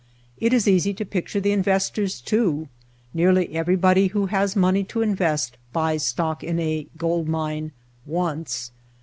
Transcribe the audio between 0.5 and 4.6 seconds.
is easy to picture the investors too. Nearly everybody who has